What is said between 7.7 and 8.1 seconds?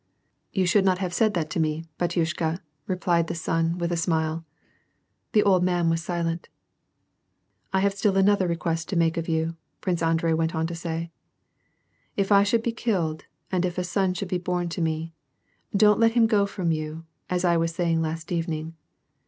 I have